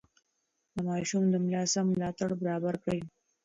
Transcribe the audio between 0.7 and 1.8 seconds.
د ماشوم د ملا